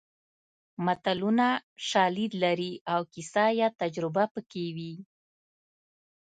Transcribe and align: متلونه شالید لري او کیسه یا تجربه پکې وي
متلونه 0.85 1.47
شالید 1.89 2.31
لري 2.43 2.71
او 2.93 3.01
کیسه 3.13 3.45
یا 3.59 3.67
تجربه 3.81 4.23
پکې 4.33 4.65
وي 4.75 4.95